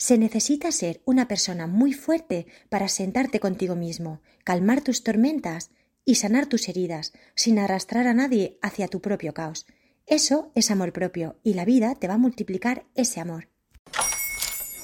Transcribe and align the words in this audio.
Se 0.00 0.16
necesita 0.16 0.72
ser 0.72 1.02
una 1.04 1.28
persona 1.28 1.66
muy 1.66 1.92
fuerte 1.92 2.46
para 2.70 2.88
sentarte 2.88 3.38
contigo 3.38 3.76
mismo, 3.76 4.22
calmar 4.44 4.80
tus 4.80 5.04
tormentas 5.04 5.72
y 6.06 6.14
sanar 6.14 6.46
tus 6.46 6.70
heridas 6.70 7.12
sin 7.34 7.58
arrastrar 7.58 8.06
a 8.06 8.14
nadie 8.14 8.58
hacia 8.62 8.88
tu 8.88 9.02
propio 9.02 9.34
caos. 9.34 9.66
Eso 10.06 10.52
es 10.54 10.70
amor 10.70 10.94
propio 10.94 11.36
y 11.44 11.52
la 11.52 11.66
vida 11.66 11.96
te 11.96 12.08
va 12.08 12.14
a 12.14 12.18
multiplicar 12.18 12.86
ese 12.94 13.20
amor. 13.20 13.48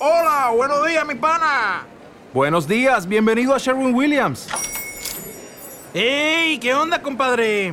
Hola, 0.00 0.52
buenos 0.54 0.86
días, 0.86 1.06
mi 1.06 1.14
pana. 1.14 1.86
Buenos 2.34 2.68
días, 2.68 3.08
bienvenido 3.08 3.54
a 3.54 3.58
Sherwin 3.58 3.94
Williams. 3.94 4.46
¡Ey! 5.94 6.58
¿Qué 6.58 6.74
onda, 6.74 7.00
compadre? 7.00 7.72